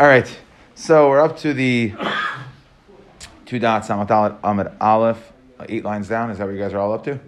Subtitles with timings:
[0.00, 0.26] All right,
[0.74, 1.92] so we're up to the
[3.44, 6.30] two dots, Amatal Ahmed Aleph, uh, eight lines down.
[6.30, 7.20] Is that what you guys are all up to?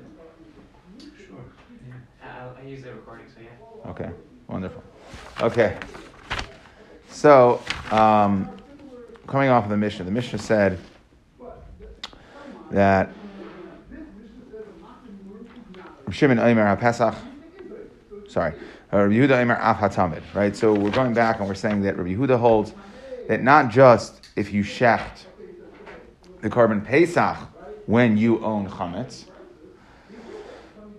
[0.99, 1.37] Sure.
[1.87, 1.95] Yeah.
[2.25, 3.91] I, I use the recording, so yeah.
[3.91, 4.09] Okay,
[4.49, 4.83] wonderful.
[5.43, 5.77] Okay,
[7.11, 8.51] so um,
[9.27, 10.79] coming off of the Mishnah, the Mishnah said
[12.71, 13.11] that
[16.11, 17.17] Shimon Omer HaPesach,
[18.29, 18.59] sorry, uh,
[18.93, 20.55] Rabbi Yehuda Omer Af HaTamid, right?
[20.55, 22.75] So we're going back and we're saying that Rabbi Yehuda holds
[23.27, 25.25] that not just if you shecht
[26.43, 27.39] the carbon Pesach
[27.87, 29.25] when you own chametz,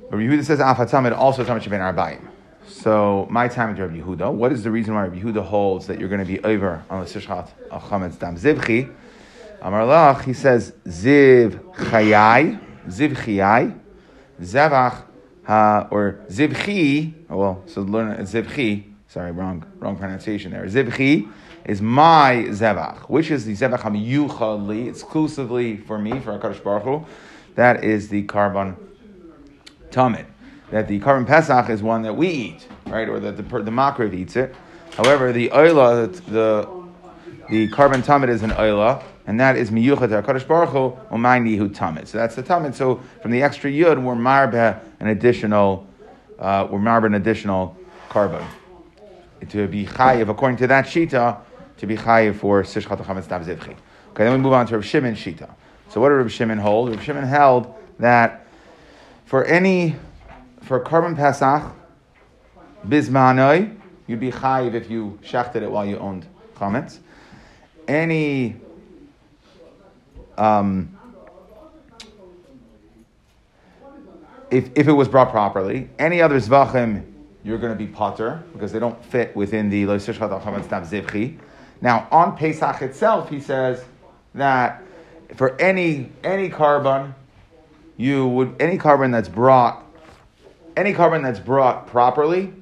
[0.09, 2.27] Rabbi Yehuda says Af HaTamid also Tamid Sheben Arbaim.
[2.67, 4.33] So my time is Rabbi Yehuda.
[4.33, 7.03] What is the reason why Rabbi Yehuda holds that you're going to be over on
[7.03, 8.91] the Sishchat al Chametz Dam Zivchi?
[9.61, 13.79] Amar Lach, he says Ziv Chayai, Ziv Chayai,
[14.41, 15.03] Zevach,
[15.43, 20.65] ha, or Zivchi, oh, well, so learn it, Zivchi, sorry, wrong, wrong pronunciation there.
[20.65, 21.31] Zivchi
[21.65, 27.05] is my Zevach, which is the Zevach HaMiyuchadli, exclusively for me, for HaKadosh Baruch Hu.
[27.55, 28.75] That is the carbon
[29.91, 30.25] Tamid.
[30.71, 34.13] That the carbon Pesach is one that we eat, right, or that the, the Makriv
[34.13, 34.55] eats it.
[34.95, 36.67] However, the Oila, the,
[37.49, 42.07] the carbon Tamid is an Oila, and that is miyuchat HaKadosh Baruch Hu, umaynihu tamid.
[42.07, 42.75] So that's the tamid.
[42.75, 45.87] So from the extra yud, we're marbe an additional,
[46.39, 47.77] uh, we're marbe an additional
[48.09, 48.45] carbon.
[49.49, 51.37] To be chayiv, according to that shita,
[51.77, 53.75] to be chayiv for sishchat chametz zivchi.
[54.11, 55.49] Okay, then we move on to Rav Shimon shita.
[55.89, 56.89] So what did Rav Shimon hold?
[56.89, 58.45] Rav Shimon held that
[59.25, 59.95] for any,
[60.61, 61.71] for carbon pasach,
[62.87, 63.77] bismanoi,
[64.07, 66.99] you'd be chayiv if you shechted it while you owned chametz.
[67.87, 68.55] Any
[70.37, 70.97] um,
[74.51, 77.05] if, if it was brought properly, any other zvachim,
[77.43, 81.37] you're going to be potter because they don't fit within the.
[81.81, 83.83] Now on Pesach itself, he says
[84.35, 84.81] that
[85.35, 87.13] for any any carbon,
[87.97, 89.83] you would any carbon that's brought
[90.77, 92.53] any carbon that's brought properly,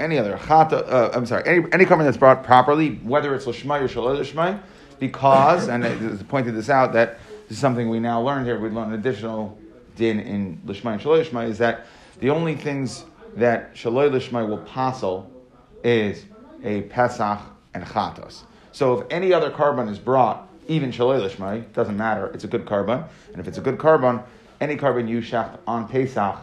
[0.00, 3.82] any other chata, uh, I'm sorry, any, any carbon that's brought properly, whether it's lishmai
[3.82, 4.60] or shalom lishmai,
[4.92, 8.68] because, and I pointed this out, that this is something we now learned here, we
[8.68, 9.58] learned an additional
[9.96, 11.86] din in Lishma and Shaloi Lishmai, is that
[12.20, 13.04] the only things
[13.36, 15.30] that Shaloi Lishmai will passel
[15.84, 16.24] is
[16.64, 17.40] a Pesach
[17.74, 18.42] and Chatos.
[18.72, 22.66] So if any other carbon is brought, even Shaloi Lishmai, doesn't matter, it's a good
[22.66, 24.20] carbon, and if it's a good carbon,
[24.60, 26.38] any carbon you shaft on Pesach,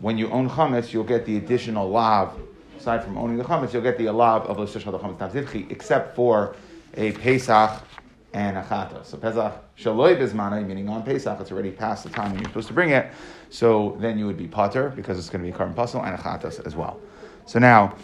[0.00, 2.38] when you own Chametz, you'll get the additional lav,
[2.78, 6.54] aside from owning the Chametz, you'll get the lav of Lishmai Chametz except for
[6.94, 7.82] a Pesach
[8.32, 9.04] and a Chata.
[9.04, 12.68] So Pesach Shaloi Bismana, meaning on Pesach, it's already past the time when you're supposed
[12.68, 13.12] to bring it.
[13.50, 16.18] So then you would be Potter because it's going to be carbon puzzle and a
[16.18, 17.00] Chatas as well.
[17.46, 17.96] So now,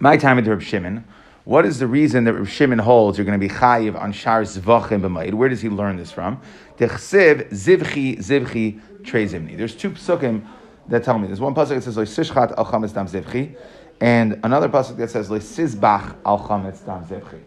[0.00, 1.04] my time with Reb Shimon.
[1.44, 4.42] What is the reason that Reb Shimon holds you're going to be chayiv on shar
[4.42, 5.32] zvachim b'mayid?
[5.32, 6.42] Where does he learn this from?
[6.76, 9.56] Dechsiv zivchi zivchi trezimni.
[9.56, 10.46] There's two psukim
[10.88, 11.26] that tell me.
[11.26, 13.56] There's one pasuk that says sishchat al chametz dam zivchi,
[13.98, 17.40] and another pasuk that says sizbach al chametz dam zivchi.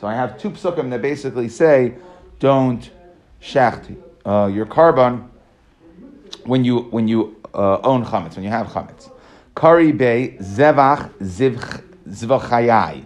[0.00, 1.94] So I have two psukim that basically say,
[2.38, 2.88] don't
[3.42, 5.28] shecht uh, your carbon
[6.44, 9.10] when you when you uh, own chametz, when you have chametz.
[9.56, 11.10] Kari be zevach
[12.08, 13.04] zvachayai.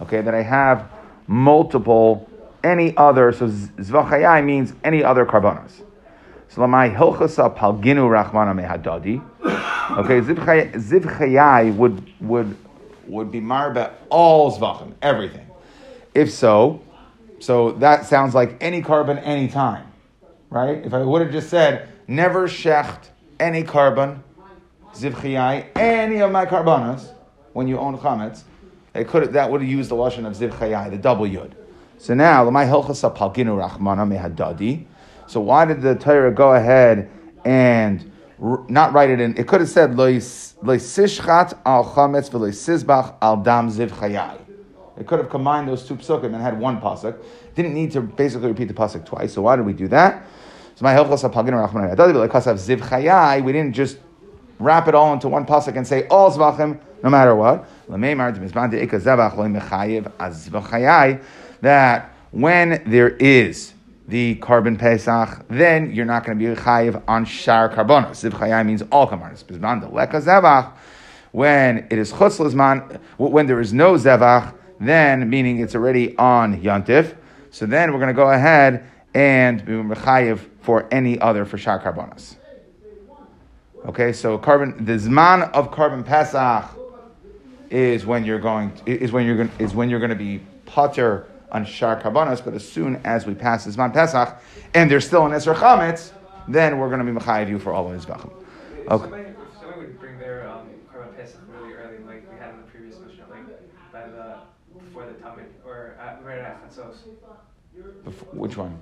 [0.00, 0.90] Okay, that I have
[1.28, 2.28] multiple
[2.64, 3.30] any other.
[3.32, 5.82] So zvachayai means any other carbonos.
[6.48, 9.22] So lamai hilchasa palginu rachmana mehadadi.
[9.98, 12.56] Okay, zivchayai would would
[13.06, 15.46] would be marba all zvachim, everything.
[16.14, 16.82] If so,
[17.38, 19.86] so that sounds like any carbon anytime,
[20.50, 20.84] right?
[20.84, 23.08] If I would have just said, never shecht
[23.40, 24.22] any carbon,
[24.94, 27.10] zivchiyai, any of my carbonas,
[27.52, 28.42] when you own chametz,
[28.94, 31.52] it could that would have used the lashon of zivchiyai, the double yud.
[31.98, 34.84] So now, my hilchasa palginu rachmana mehadadi.
[35.26, 37.08] So why did the Torah go ahead
[37.44, 38.12] and
[38.68, 39.36] not write it in?
[39.38, 44.38] It could have said loisishchat al chametz v'loisizbach al dam zivchayai.
[44.98, 47.16] It could have combined those two psukim and had one pasuk.
[47.54, 49.32] Didn't need to basically repeat the pasuk twice.
[49.32, 50.26] So why did we do that?
[50.74, 53.98] So my chayai, we didn't just
[54.58, 57.68] wrap it all into one pasuk and say all zvachim, no matter what.
[61.60, 63.74] That when there is
[64.08, 68.30] the carbon pesach, then you're not going to be chayiv on shar carbonos.
[68.30, 70.72] Ziv means all carbonos.
[71.32, 74.54] When it is chutz when there is no zevach,
[74.88, 77.16] then meaning it's already on Yantif.
[77.50, 78.84] So then we're going to go ahead
[79.14, 82.36] and be mechayiv for any other for Shar Carbonas.
[83.84, 86.64] Okay, so carbon the zman of carbon Pesach
[87.68, 91.26] is when you're going is when you're going is when you're going to be potter
[91.50, 94.36] on Shar Karbanos, but as soon as we pass the Zman Pesach
[94.74, 96.12] and there's still an Esr Chametz,
[96.48, 98.30] then we're going to be Machayev you for all of Mizbachim.
[98.86, 99.02] If Okay.
[99.02, 102.56] somebody, if somebody would bring their um, Karban Pesach really early, like we had in
[102.56, 103.44] the previous Mishnah, like
[103.92, 104.38] by the
[104.78, 106.40] before the Tamid or at, right at Chatzos,
[108.04, 108.78] Bef- Which one?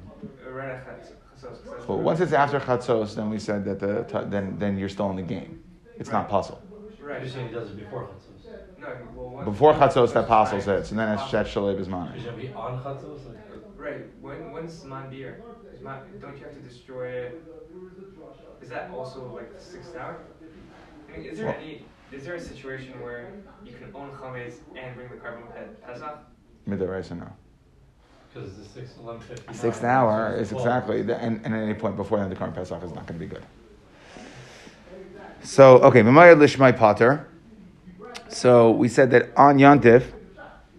[0.46, 1.43] Uh, right at Chatz- Chatzos.
[1.43, 4.76] 'cause that's Well, once it's after Chatzos, then we said that the t- then then
[4.78, 5.62] you're still in the game.
[5.99, 6.61] It's not puzzle.
[7.00, 7.20] right.
[7.20, 8.78] You're saying he does it before Chatzos.
[8.78, 10.28] No, well, once- Before Chatzos, that Right.
[10.28, 12.12] puzzle says, and then it's Shet Shalei Bismana.
[12.14, 13.20] He's gonna be on Chatzos?
[13.76, 14.06] Right.
[14.20, 15.43] When when's man beer?
[15.73, 17.43] Is man, don't you have to destroy it?
[18.61, 20.19] Is that also like the sixth hour?
[21.08, 21.84] I mean, is there Well- any?
[22.12, 23.28] Is there a situation where
[23.64, 26.19] you can own chametz and bring the carbon pe- pesach?
[26.69, 27.28] Midoraisa no.
[28.32, 29.55] Because the six, eleven fifty.
[29.55, 32.82] Sixth hour is exactly, the, and, and at any point before that, the current Pesach
[32.85, 33.44] is not going to be good.
[35.43, 37.27] So, okay, Mamayad Lishmai Potter.
[38.29, 40.05] So we said that on Yantif,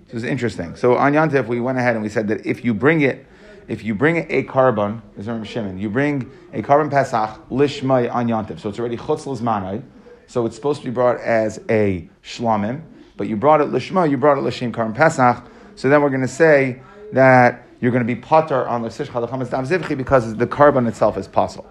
[0.07, 0.75] this is interesting.
[0.75, 3.25] So on Yantif, we went ahead and we said that if you bring it,
[3.67, 8.13] if you bring a carbon, this is from Shimon, you bring a carbon Pesach Lishmai
[8.13, 8.59] on Yantif.
[8.59, 9.83] So it's already Chutz Lizmanai.
[10.27, 12.83] So it's supposed to be brought as a Shlamim,
[13.17, 15.43] but you brought it Lishma, you brought it Lishim Carbon Pesach.
[15.75, 16.81] So then we're going to say
[17.13, 20.87] that you're going to be potter on the Sish Chalachamas Dam Zivchi because the carbon
[20.87, 21.69] itself is possible.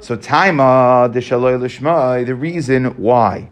[0.00, 3.50] So Taima the Shaloi Lishma, the reason why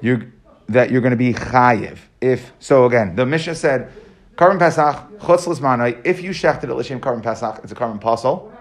[0.00, 0.32] you're
[0.70, 1.98] that you're going to be chayiv.
[2.20, 3.92] If so, again, the Mishnah said,
[4.36, 6.00] carbon pesach chutz l'smanai.
[6.04, 8.52] If you shechted it l'shem carbon pesach, it's a carbon pasul,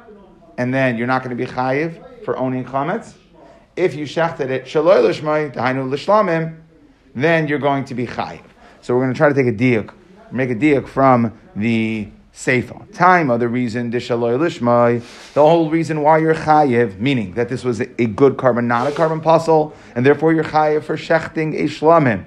[0.57, 3.13] and then you're not going to be chayiv for owning chametz.
[3.75, 6.59] If you shechted it shaloi l'shmai dahainu l'shlamim,
[7.13, 8.41] then you're going to be chayiv.
[8.81, 9.93] So we're going to try to take a diuk,
[10.31, 12.93] make a diuk from the Seifa.
[12.93, 15.03] Time of the reason, dishaloi lishmai,
[15.33, 18.91] the whole reason why you're chayiv, meaning that this was a, good carbon, not a
[18.91, 22.25] carbon puzzle, and therefore you're chayiv for shechting a shlamim.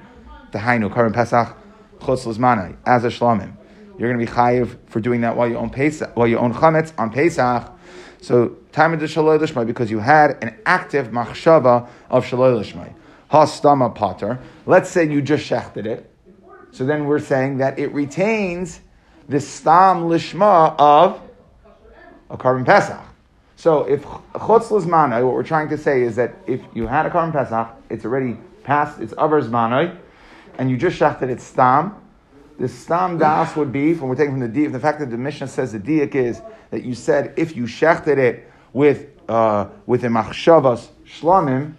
[0.50, 1.56] The hainu, carbon pesach,
[1.98, 3.56] chutz as a shlamim.
[3.98, 6.52] You're going to be chayiv for doing that while you own Pesach, while you own
[6.52, 7.70] chametz on Pesach.
[8.20, 12.94] So time of the shaloi lishmai, because you had an active machshava of shaloi lishmai.
[13.30, 14.40] Hastama potter.
[14.66, 16.11] Let's say you just shechted it.
[16.72, 18.80] So then we're saying that it retains
[19.28, 21.20] the stam lishma of
[22.30, 23.00] a carbon pesach.
[23.56, 27.10] So if chutz lizmanai, what we're trying to say is that if you had a
[27.10, 29.96] carbon pesach, it's already past its other zmanai,
[30.58, 31.94] and you just shechted it stam.
[32.58, 35.18] The stam das would be, from we're taking from the diak, the fact that the
[35.18, 36.40] Mishnah says the diak is
[36.70, 41.74] that you said if you shechted it with uh, with a machshavas shlamim,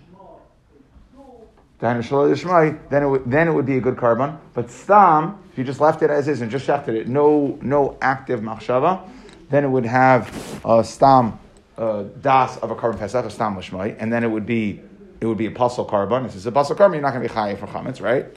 [1.84, 4.38] then it would, then it would be a good carbon.
[4.54, 7.98] But stam, if you just left it as is and just shechted it, no no
[8.02, 9.06] active machshava,
[9.50, 11.38] then it would have a stam
[11.78, 14.80] uh, das of a carbon pesach, a stam lishmai, and then it would be
[15.20, 16.24] it would be a puzzle carbon.
[16.24, 16.96] This is a puzzle carbon.
[16.96, 18.28] You're not going to be chayiv for chametz, right?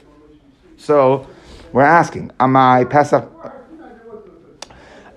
[0.75, 1.25] So
[1.71, 3.31] we're asking, amai pesach.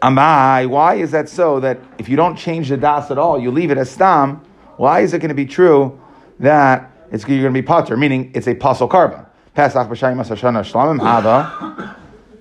[0.03, 0.67] Am I?
[0.67, 1.59] why is that so?
[1.59, 4.41] That if you don't change the das at all, you leave it as stam.
[4.77, 6.00] Why is it going to be true
[6.38, 7.96] that it's you're going to be potter?
[7.96, 9.26] Meaning it's a puzzle carbon.
[9.54, 11.96] Pesach b'shayim asashana shlamim hava.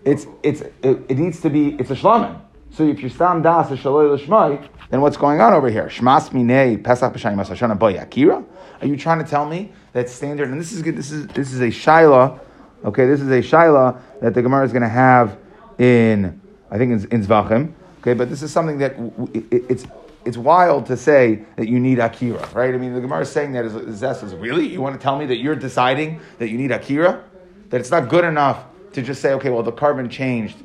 [0.06, 2.39] It's it's it, it needs to be it's a shlamim.
[2.71, 5.86] So if your stam das shaloi l'shmai, then what's going on over here?
[5.86, 8.45] Shmas minei pesach b'shayim asashana boyakira.
[8.81, 10.50] Are you trying to tell me that standard?
[10.50, 10.95] And this is good.
[10.95, 12.39] This is this is a shaila.
[12.86, 15.38] Okay, this is a shaila that the Gemara is going to have
[15.77, 16.39] in
[16.71, 17.74] I think in, in Zvachim.
[18.02, 19.85] Okay, but this is something that w- it, it's
[20.26, 22.73] it's wild to say that you need akira, right?
[22.73, 25.26] I mean, the Gemara is saying that is is really you want to tell me
[25.28, 27.23] that you're deciding that you need akira,
[27.69, 30.57] that it's not good enough to just say, okay, well the carbon changed,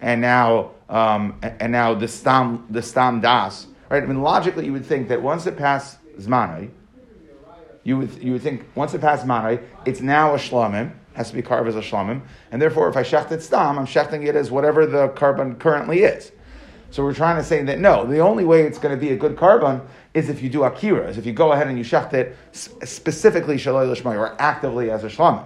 [0.00, 4.02] and now um, and now the stam the stam das, right?
[4.02, 6.70] I mean, logically you would think that once it passed zmanai,
[7.84, 11.34] you would you would think once it passed manai, it's now a shlamim, has to
[11.34, 14.36] be carved as a shlamim, and therefore if I shecht it stam, I'm shechting it
[14.36, 16.32] as whatever the carbon currently is.
[16.90, 19.16] So we're trying to say that no, the only way it's going to be a
[19.16, 19.80] good carbon
[20.12, 23.56] is if you do akira, is if you go ahead and you shecht it specifically
[23.56, 25.44] shaloi l'shmai or actively as a shlamim,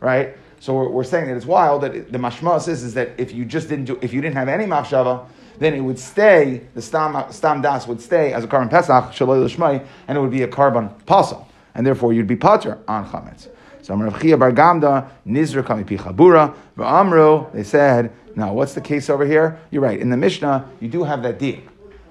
[0.00, 0.34] right?
[0.60, 3.44] So we're, we're saying that it's wild that the mashmas is, is that if you
[3.44, 5.26] just didn't do, if you didn't have any machshava,
[5.58, 9.44] then it would stay, the stam, stam das would stay as a carbon pesach, shaloi
[9.44, 13.48] l'shmai, and it would be a carbon pasal, and therefore you'd be potter on chametz.
[13.82, 19.10] So Rav Chia Bar Gamda, Nizra Kami Pichabura, V'amru, they said, now what's the case
[19.10, 19.58] over here?
[19.70, 21.58] You're right, in the Mishnah, you do have that deal.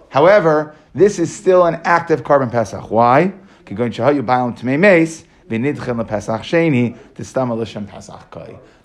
[0.09, 2.89] However, this is still an active carbon pesach.
[2.89, 3.33] Why?
[3.65, 3.75] The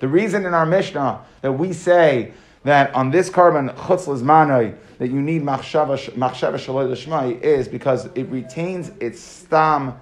[0.01, 2.33] reason in our Mishnah that we say
[2.65, 8.29] that on this carbon, chutz lizmanoi, that you need machshava shaloi l'shmai is because it
[8.29, 9.99] retains its stam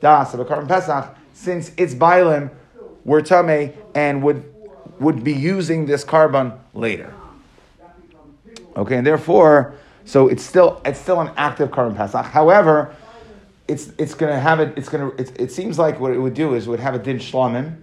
[0.00, 2.50] das of a carbon pesach, since its bailim
[3.04, 4.44] were tame and would
[5.00, 7.12] would be using this carbon later.
[8.76, 9.74] Okay, and therefore,
[10.04, 12.24] so it's still it's still an active carbon Pesach.
[12.26, 12.94] However,
[13.66, 14.76] it's it's gonna have it.
[14.76, 15.08] It's gonna.
[15.18, 17.76] It, it seems like what it would do is it would have a din shlamim,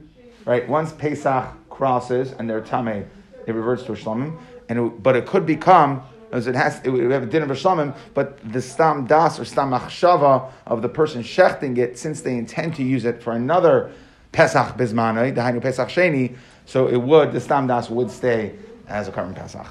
[0.46, 0.68] right?
[0.68, 3.06] Once Pesach crosses and they're tame,
[3.46, 4.38] it reverts to a shlamim,
[4.70, 6.82] and it, but it could become as it has.
[6.84, 10.52] It would have a din of a shlamim, but the stam das or stam achshava
[10.66, 13.92] of the person shechting it, since they intend to use it for another
[14.32, 18.56] Pesach bismanai, the Hainu Pesach sheni, so it would the stam das would stay
[18.88, 19.68] as a carbon Pesach.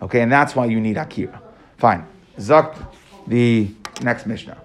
[0.00, 1.42] Okay, and that's why you need akira.
[1.76, 2.06] Fine.
[2.38, 2.76] Zak,
[3.26, 3.68] the
[4.02, 4.58] next Mishnah.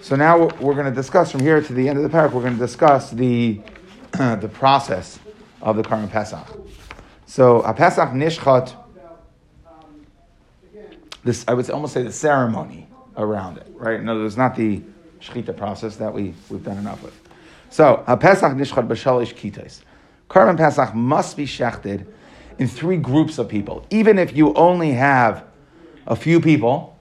[0.00, 2.32] So now we're going to discuss from here to the end of the parak.
[2.32, 3.60] We're going to discuss the
[4.12, 5.18] the process
[5.62, 6.46] of the Karm Pesach.
[7.26, 8.74] So a Pesach nishchat.
[11.24, 14.02] This I would almost say the ceremony around it, right?
[14.02, 14.82] No, there's not the
[15.20, 17.18] shechita process that we we've done enough with.
[17.74, 19.80] So a Pesach nishchat b'shalish kitais.
[20.30, 22.06] Karm Pesach must be shechted
[22.56, 23.84] in three groups of people.
[23.90, 25.42] Even if you only have
[26.06, 26.96] a few people,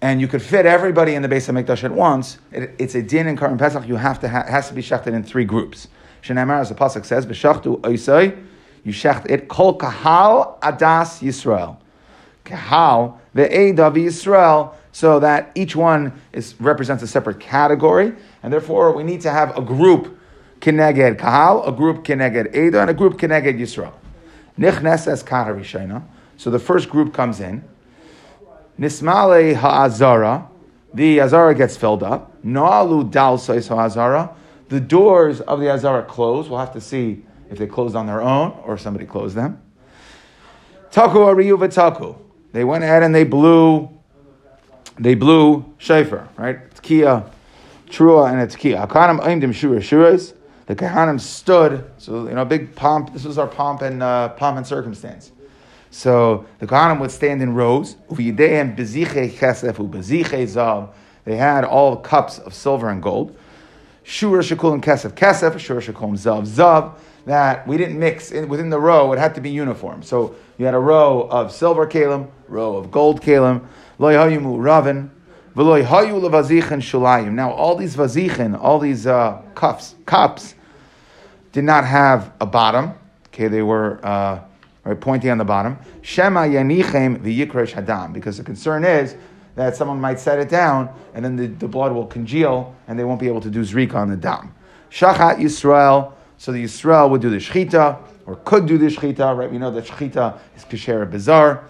[0.00, 3.02] and you could fit everybody in the base of Mikdash at once, it, it's a
[3.02, 5.88] din in Karim Pesach, you have to ha, has to be shechted in three groups.
[6.22, 8.40] Shenamar, as the Pasuk says, B'shachtu oisai,
[8.84, 11.78] you shecht it, kol kahal adas Yisrael.
[12.44, 18.14] Kahal, the Edav Yisrael, so that each one is, represents a separate category,
[18.46, 20.16] and therefore we need to have a group
[20.60, 23.92] kineged kahal, a group kineged Eda, and a group kineged Yisrael.
[24.56, 26.04] Nichnes es
[26.36, 27.64] So the first group comes in.
[28.78, 30.46] Nismale ha'azara,
[30.94, 32.40] the azara gets filled up.
[32.44, 34.32] Noalu dal ha'azara,
[34.68, 36.48] the doors of the azara close.
[36.48, 39.60] We'll have to see if they closed on their own or somebody closed them.
[40.92, 42.16] Taku ariyu v'taku.
[42.52, 43.90] They went ahead and they blew,
[45.00, 46.70] they blew shofar, right?
[46.70, 47.32] Tkiya,
[47.88, 48.86] trua, and it's tkiya.
[48.86, 50.34] Akanam aimdim shura shuras.
[50.66, 53.12] The kahanim stood, so you know, big pomp.
[53.12, 55.30] This was our pomp and uh, pomp and circumstance.
[55.96, 57.96] So the Kohanim would stand in rows.
[61.24, 63.34] They had all cups of silver and gold.
[64.02, 66.98] Shur shekul and kesef kesef, shur shekul zav zav.
[67.24, 69.12] That we didn't mix in, within the row.
[69.14, 70.02] It had to be uniform.
[70.02, 73.66] So you had a row of silver kalim, row of gold kalim.
[73.98, 74.10] Lo
[74.58, 75.10] ravin.
[75.56, 80.54] Now all these vazichin, all these uh, cups, cups,
[81.52, 82.92] did not have a bottom.
[83.28, 83.98] Okay, they were.
[84.04, 84.40] Uh,
[84.86, 85.78] right, pointing on the bottom.
[86.02, 89.16] Shema hadam, because the concern is
[89.56, 93.04] that someone might set it down and then the, the blood will congeal and they
[93.04, 94.54] won't be able to do zrika on the dam.
[94.90, 99.36] Shachat Yisrael, so the Yisrael would do the shechita or could do the shechita.
[99.36, 101.64] Right, we know that shechita is kasher bizarre.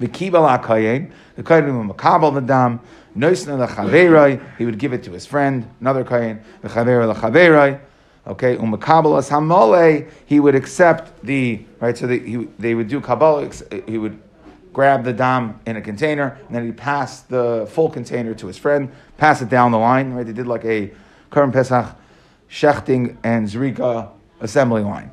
[0.00, 2.80] V'kibal akayin, the kayin makabel the dam.
[3.16, 6.42] Noisna lechaverai, he would give it to his friend, another kayin.
[6.62, 7.80] V'chaverai lechaverai.
[8.24, 11.98] Okay, umakabalas hamole, he would accept the right.
[11.98, 13.50] So they, he, they would do kabbalah.
[13.86, 14.20] He would
[14.72, 18.56] grab the dam in a container, and then he'd pass the full container to his
[18.56, 20.12] friend, pass it down the line.
[20.12, 20.92] Right, they did like a
[21.32, 21.96] Karim Pesach
[22.48, 25.10] shechting and zrika assembly line.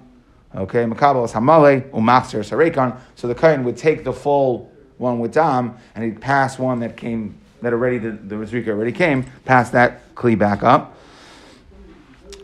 [0.56, 3.00] Okay, makabalas hamale umachzer sarekan.
[3.16, 6.98] So the kohen would take the full one with dam, and he'd pass one that
[6.98, 10.98] came that already the, the zrika already came, pass that kli back up.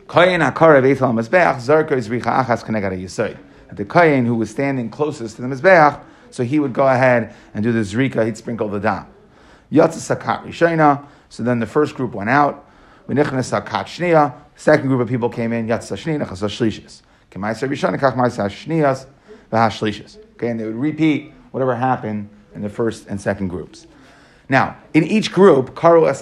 [0.07, 3.37] Kohen Akarev Eitel Mizbeach, Zarka is Richa Achas Kenegad Yisoid.
[3.71, 7.63] The Kohen who was standing closest to the Mizbeach, so he would go ahead and
[7.63, 9.07] do the Zrika, he'd sprinkle the dam.
[9.71, 12.63] Yatza Sakat Rishayna, so then the first group went out.
[13.07, 17.01] Second group of people came in, Yatza Shnia, Nechasa Shlishis.
[17.35, 17.41] Okay,
[20.49, 23.87] and they would repeat whatever happened in the first and second groups.
[24.47, 26.21] Now, in each group, Karu Es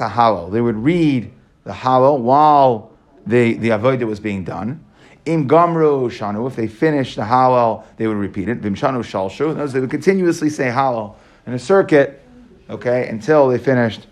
[0.52, 1.32] they would read
[1.64, 2.92] the Hallel while
[3.26, 4.84] the, the avodah was being done.
[5.26, 8.58] Im gamru shanu, if they finished the halal, they would repeat it.
[8.58, 11.16] Vim shanu shalshu, they would continuously say halal
[11.46, 12.22] in a circuit,
[12.70, 14.08] okay, until they finished.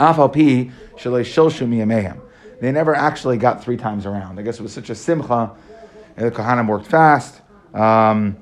[0.00, 2.18] Afal pi shilshu miyamehem.
[2.60, 4.38] They never actually got three times around.
[4.38, 5.50] I guess it was such a simcha.
[6.18, 7.40] The worked fast.
[7.74, 8.36] Um,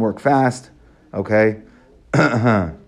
[0.00, 0.70] worked fast.
[1.14, 1.62] Okay.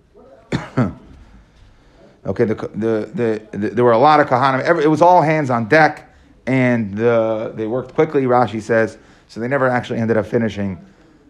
[2.27, 4.61] Okay, the, the, the, the, there were a lot of kahanim.
[4.61, 6.15] Every, it was all hands on deck,
[6.47, 8.25] and the, they worked quickly.
[8.25, 9.41] Rashi says so.
[9.41, 10.85] They never actually ended up finishing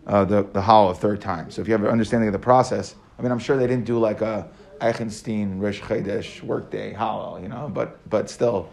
[0.09, 1.51] uh, the the a third time.
[1.51, 3.85] So if you have an understanding of the process, I mean, I'm sure they didn't
[3.85, 4.49] do like a
[4.81, 8.69] Eichenstein Rish Chedesh workday hallel, you know, but but still,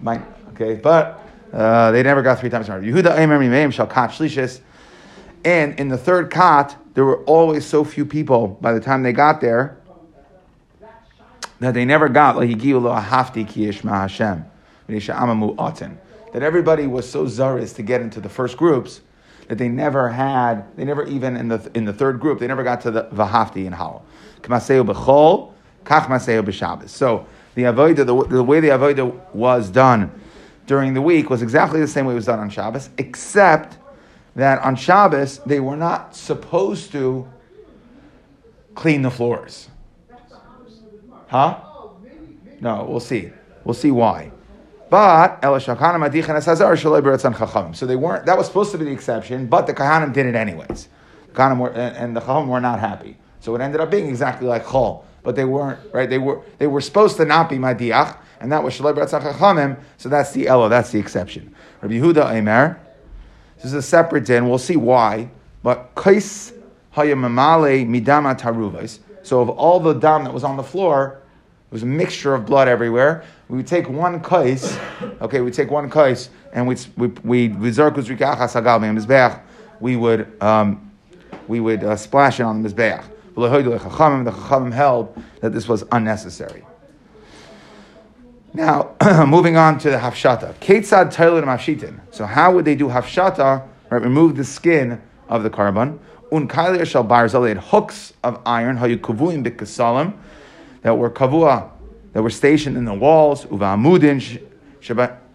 [0.00, 2.84] might okay, but uh, they never got three times around.
[2.84, 4.60] Yehuda Eimer Mimeim shall kat shlishis,
[5.44, 8.48] and in the third cot there were always so few people.
[8.48, 9.78] By the time they got there
[11.60, 12.36] that they never got.
[16.32, 19.00] That everybody was so zaris to get into the first groups
[19.48, 22.62] that they never had, they never even in the in the third group, they never
[22.62, 24.04] got to the Vahafti in Hal.
[26.86, 30.12] So the avodah, the, the way the avodah was done
[30.68, 33.78] during the week was exactly the same way it was done on Shabbos, except
[34.36, 37.26] that on Shabbos they were not supposed to
[38.74, 39.68] clean the floors.
[41.26, 41.58] Huh?
[42.60, 43.32] No, we'll see.
[43.64, 44.30] We'll see why.
[44.90, 45.58] But so
[47.86, 48.26] they weren't.
[48.26, 50.88] That was supposed to be the exception, but the kahanim did it anyways.
[51.28, 53.16] The kahanim were, and the chachamim were not happy.
[53.40, 56.08] So it ended up being exactly like chol, but they weren't right.
[56.08, 59.78] They were they were supposed to not be madiach, and that was shalei beratzan chachamim.
[59.96, 60.68] So that's the elo.
[60.68, 61.54] That's the exception.
[61.82, 62.78] Rabbi Yehuda Eimer.
[63.56, 64.48] This is a separate din.
[64.48, 65.30] We'll see why.
[65.62, 66.52] But kais
[66.94, 69.00] hayamamale midama taruvas.
[69.22, 71.20] So of all the dam that was on the floor,
[71.70, 73.24] it was a mixture of blood everywhere.
[73.48, 74.78] We would take one kais,
[75.20, 77.48] okay, we take one kais, and we we we
[79.80, 80.92] we would um,
[81.46, 83.04] we would uh, splash it on the mizbeach.
[83.34, 86.64] The chachamim held that this was unnecessary.
[88.54, 88.94] Now,
[89.26, 90.54] moving on to the hafshata.
[90.54, 92.00] Ketzad toilet mafshitin.
[92.10, 93.66] So how would they do hafshata?
[93.90, 96.00] Right, remove the skin of the carbon.
[96.32, 97.42] Un shal barzel.
[97.42, 98.78] They had hooks of iron.
[98.78, 100.16] Hayu kavuyim bikasalim
[100.82, 101.70] that were kavua
[102.12, 103.44] that were stationed in the walls.
[103.46, 104.42] Uvamudin.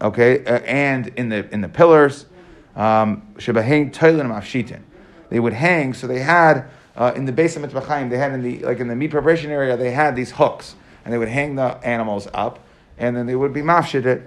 [0.02, 2.26] Okay, uh, and in the in the pillars.
[2.74, 4.82] Um, Shebaheng toilet mafshitin.
[5.28, 5.94] They would hang.
[5.94, 8.88] So they had uh, in the base of mitzvah they had in the like in
[8.88, 12.58] the meat preparation area, they had these hooks, and they would hang the animals up
[12.98, 14.26] and then they would be mafshid it.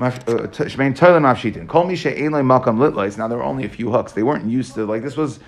[0.00, 1.68] Uh, Shmein toilet mafshitin.
[1.68, 3.16] Kol mi she'elay makam litlais.
[3.16, 4.12] Now there were only a few hooks.
[4.12, 5.38] They weren't used to like this was,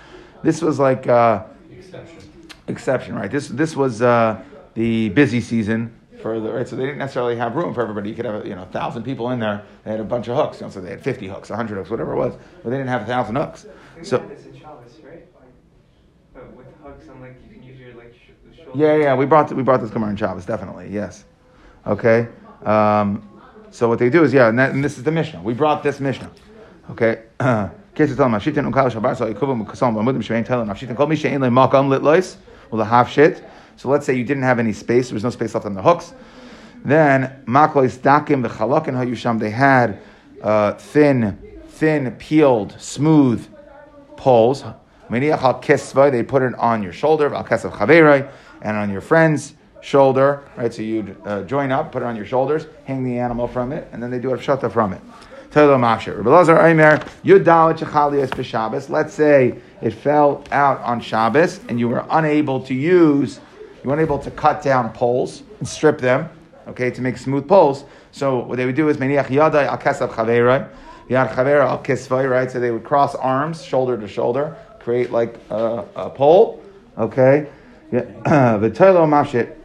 [0.41, 2.19] this was like uh, Exception.
[2.67, 3.29] exception, right?
[3.29, 4.41] This this was uh,
[4.73, 6.67] the busy season for the right.
[6.67, 8.09] So they didn't necessarily have room for everybody.
[8.09, 9.63] You could have you know a thousand people in there.
[9.83, 10.61] They had a bunch of hooks.
[10.61, 12.33] You know, so they had fifty hooks, hundred hooks, whatever it was.
[12.63, 13.65] But they didn't have a thousand hooks.
[14.01, 14.19] So.
[14.19, 15.25] This in Shabbos, right?
[16.55, 19.63] With hooks, I'm like you can use your like sh- Yeah, yeah, we brought we
[19.63, 21.25] brought this Gemara in Shabbos, definitely, yes.
[21.85, 22.27] Okay,
[22.65, 23.27] um,
[23.71, 25.41] so what they do is yeah, and, that, and, this is the Mishnah.
[25.41, 26.31] We brought this Mishnah.
[26.91, 27.23] Okay.
[33.77, 35.81] So let's say you didn't have any space, there was no space left on the
[35.81, 36.13] hooks.
[36.83, 39.39] Then hayusham.
[39.39, 39.99] They had
[40.41, 41.37] uh, thin,
[41.69, 43.47] thin, peeled, smooth
[44.15, 44.63] poles.
[45.09, 47.27] They put it on your shoulder,
[48.61, 50.73] and on your friends shoulder, right?
[50.73, 53.87] So you'd uh, join up, put it on your shoulders, hang the animal from it,
[53.91, 55.01] and then they do a shata from it.
[58.89, 63.39] Let's say it fell out on Shabbos and you were unable to use,
[63.83, 66.29] you weren't able to cut down poles and strip them,
[66.67, 67.85] okay, to make smooth poles.
[68.11, 70.69] So what they would do is meniach yadai al kasav chavera,
[71.09, 72.51] yad chavera al kisvai, right?
[72.51, 76.61] So they would cross arms, shoulder to shoulder, create like a, a pole,
[76.97, 77.47] okay.
[77.91, 79.56] V'toilo mashit.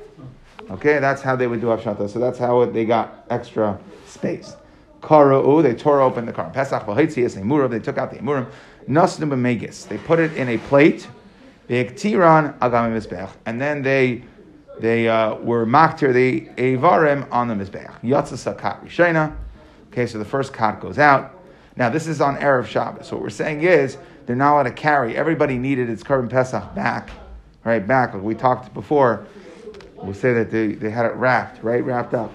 [0.71, 2.09] Okay, that's how they would do Avshata.
[2.09, 4.57] So that's how they got extra space.
[5.03, 6.51] Kara'u, they tore open the car.
[6.51, 8.51] Pesach v'haitzias emurim, they took out the emurim.
[8.89, 11.09] Nasnu b'megis, they put it in a plate.
[11.69, 14.23] V'ektiran agam mizbech, and then they
[14.81, 18.01] they uh, were maktir the evarim on the mizbech.
[18.03, 19.37] Yatzasa kat rishena.
[19.89, 21.39] Okay, so the first kat goes out.
[21.77, 23.09] Now this is on erev Shabbos.
[23.09, 25.17] So what we're saying is they're not allowed to carry.
[25.17, 27.11] Everybody needed its korban pesach back,
[27.65, 28.15] right back.
[28.15, 29.27] Like we talked before
[30.03, 31.85] We'll say that they, they had it wrapped, right?
[31.85, 32.35] Wrapped up.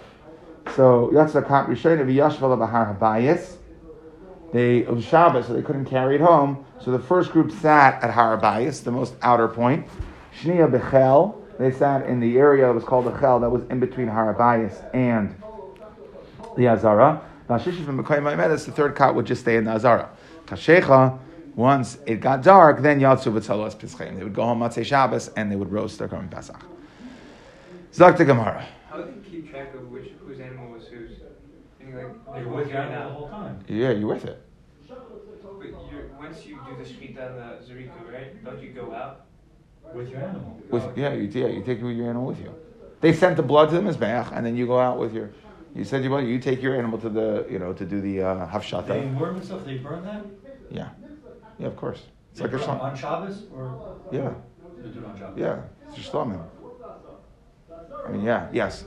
[0.75, 3.57] So Yatzakat Rishon of Yashvala Bahar Habayis.
[4.53, 6.65] They it Shabbos, so they couldn't carry it home.
[6.79, 9.85] So the first group sat at Har Habayis, the most outer point.
[10.39, 13.79] Shnia Bechel, they sat in the area that was called the Chel, that was in
[13.79, 15.35] between Har Habayis and
[16.55, 17.21] the Azara.
[17.49, 20.09] Vashish from Mekoyim the third cot would just stay in the Azara.
[20.45, 21.17] Kashecha,
[21.55, 24.17] once it got dark, then Yatsu B'tzalos Pischayim.
[24.17, 26.61] They would go home Matzei Shabbos and they would roast their Korban Pesach.
[27.97, 28.63] Zak the Gemara.
[28.91, 31.13] How do you keep track of which whose animal was whose?
[31.79, 33.59] Meaning like You're with your animal the whole time.
[33.67, 34.39] Yeah, you're with it.
[34.87, 38.45] But you're, once you do the shkita and the zeriku, right?
[38.45, 39.25] Don't you go out?
[39.95, 40.61] With your animal.
[40.69, 42.53] With yeah, you yeah, you take your animal with you.
[43.01, 45.31] They sent the blood to the mizbeach, and then you go out with your.
[45.73, 48.21] You said you want you take your animal to the you know to do the
[48.21, 48.87] uh, hafshata.
[48.89, 49.65] They worm stuff.
[49.65, 50.23] They burn that.
[50.69, 50.89] Yeah,
[51.57, 52.03] yeah, of course.
[52.31, 52.81] It's They like a burn shlam.
[52.83, 54.33] on Shabbos or Yeah,
[54.83, 55.39] they do it on Shabbos.
[55.39, 56.43] yeah, it's your shlamim.
[58.05, 58.85] I mean, yeah, yes.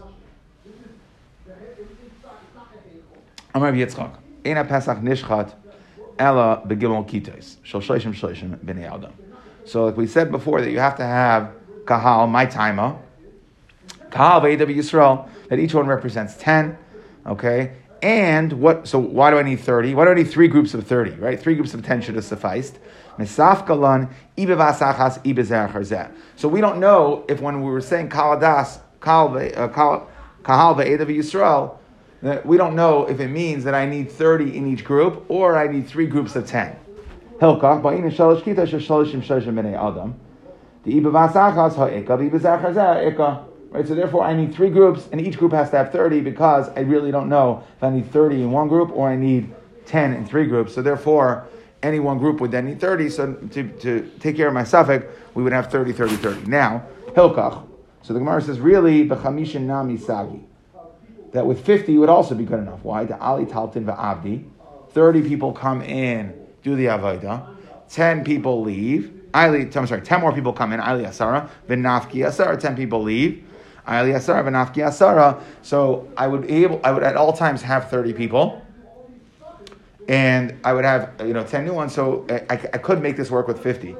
[3.54, 4.16] Amar Yitzchak.
[4.44, 5.54] Eina Pesach Nishchat
[6.18, 7.56] Ella Begimel Kitos.
[7.62, 9.12] Shal Shloshim Shloshim B'nei Adam.
[9.64, 11.52] So, like we said before, that you have to have
[11.84, 12.96] Kahal, my timer,
[14.10, 16.78] Kahal V'Edav Yisrael, that each one represents 10,
[17.26, 17.72] okay?
[18.02, 18.88] And what?
[18.88, 19.94] So why do I need thirty?
[19.94, 21.10] Why do I need three groups of thirty?
[21.10, 22.78] Right, three groups of ten should have sufficed.
[23.18, 23.68] So
[26.48, 31.76] we don't know if when we were saying kaladas kal kahal ve'edav uh, Yisrael,
[32.22, 35.56] that we don't know if it means that I need thirty in each group or
[35.56, 36.76] I need three groups of ten.
[37.40, 40.18] Hilkach ba'ina shalosh kita shaloshim shloshim b'nei adam.
[40.82, 41.02] Right,
[43.86, 46.80] so therefore I need three groups, and each group has to have 30 because I
[46.80, 49.54] really don't know if I need 30 in one group or I need
[49.86, 50.74] 10 in three groups.
[50.74, 51.46] So therefore,
[51.82, 53.10] any one group would then need 30.
[53.10, 56.46] So to, to take care of my suffix, we would have 30, 30, 30.
[56.46, 57.69] Now, Hilkach.
[58.02, 60.40] So the Gemara says, really, Bechamishin Nami Sagi.
[61.32, 62.82] That with 50 would also be good enough.
[62.82, 63.04] Why?
[63.04, 64.44] The Ali Taltin Va'avdi.
[64.90, 67.46] 30 people come in, do the Avodah.
[67.90, 69.12] 10 people leave.
[69.32, 71.48] I'm sorry, 10 more people come in, Ali Asara.
[71.68, 73.44] Vinafki Asara, 10 people leave.
[75.62, 78.64] So I would be able, I would at all times have 30 people.
[80.08, 81.94] And I would have, you know, 10 new ones.
[81.94, 83.94] So I, I could make this work with 50.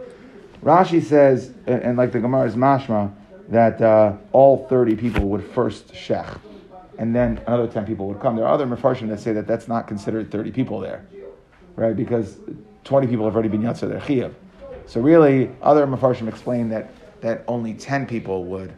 [0.64, 3.12] Rashi says, and, and like the Gemara is mashma,
[3.50, 6.38] that uh, all 30 people would first shech.
[6.98, 8.36] And then another 10 people would come.
[8.36, 11.06] There are other mafarshim that say that that's not considered 30 people there.
[11.76, 11.96] Right?
[11.96, 12.36] Because
[12.84, 14.34] 20 people have already been yatzah their chiyuv.
[14.86, 18.74] So really, other mafarshim explain that, that only 10 people would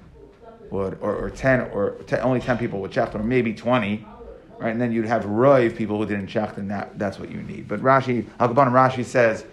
[0.72, 4.04] would, or, or 10, or only 10 people would shecht, or maybe 20,
[4.58, 4.70] right?
[4.70, 7.68] And then you'd have roiv people who didn't shecht, and that, that's what you need.
[7.68, 9.44] But Rashi, Hakaban Rashi says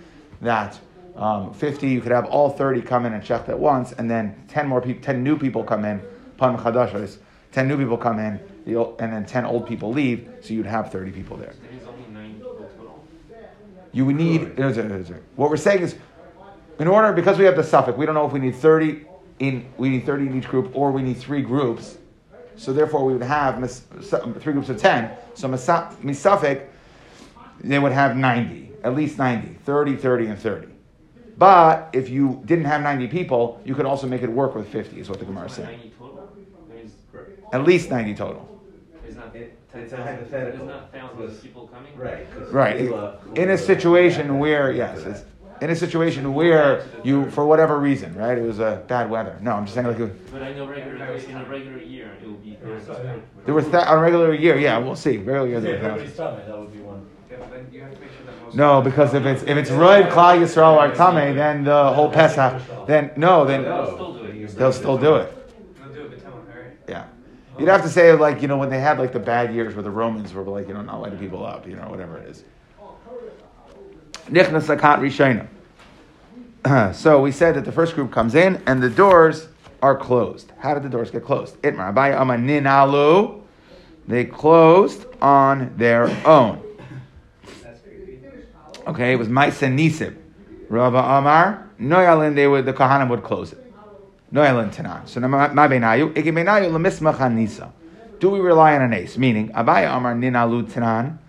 [0.42, 0.80] that
[1.20, 4.42] um, 50, you could have all 30 come in and shecht at once, and then
[4.48, 6.02] 10 more people, 10 new people come in,
[6.38, 7.18] pan chadashos,
[7.52, 11.12] 10 new people come in, and then 10 old people leave, so you'd have 30
[11.12, 11.54] people there.
[13.92, 14.58] You would need,
[15.36, 15.96] what we're saying is,
[16.80, 19.06] in order, because we have the suffix, we don't know if we need 30
[19.40, 21.98] in we need 30 in each group, or we need three groups.
[22.56, 23.56] So therefore, we would have
[24.42, 25.12] three groups of 10.
[25.34, 26.68] So misafik,
[27.62, 30.68] they would have 90, at least 90, 30, 30, and 30.
[31.40, 35.00] But if you didn't have 90 people, you could also make it work with 50,
[35.00, 35.70] is what the Gemara is saying.
[35.70, 36.30] 90 total?
[37.54, 38.62] At least 90 total.
[39.08, 40.66] It's not, it's a hypothetical.
[40.68, 41.96] There's not thousands of people coming?
[41.96, 42.28] Right.
[42.52, 42.82] Right.
[43.38, 45.24] In a situation where, yes,
[45.62, 49.38] in a situation where you, for whatever reason, right, it was a bad weather.
[49.42, 50.00] No, I'm just saying like.
[50.00, 52.58] It, but I know regular, in a regular year, it will be.
[53.46, 55.18] There was th- on a regular year, yeah, we'll see.
[55.18, 57.06] Regular year, yeah, everybody's tummy, that would be one.
[58.54, 62.62] No, because if it's if it's Roiv Klal Yisrael or Tame, then the whole Pesach,
[62.88, 64.82] then no, then they'll still do it.
[64.82, 66.24] They'll do it.
[66.88, 67.06] Yeah.
[67.60, 69.84] You'd have to say like you know when they had like the bad years where
[69.84, 72.44] the Romans were like you know not letting people up, you know whatever it is.
[74.28, 75.48] Nichnas Akat Rishayna.
[76.96, 79.48] So we said that the first group comes in and the doors
[79.82, 80.52] are closed.
[80.60, 81.60] How did the doors get closed?
[81.62, 83.42] Itmar Abaya Ama Ninalu.
[84.08, 86.62] They closed on their own.
[88.90, 90.18] Okay, it was Maisa Nisib.
[90.68, 93.74] Rava Amar, Noyalin, they would the Kahanim would close it.
[94.34, 95.08] Noyalin Tanan.
[95.08, 97.72] So Mabenayu, Ikimenayu Lemismach Nisa.
[98.20, 99.16] Do we rely on an ace?
[99.16, 101.20] Meaning, Abaya Amar Ninalu Tanan.